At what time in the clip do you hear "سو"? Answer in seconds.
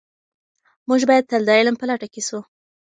2.27-2.39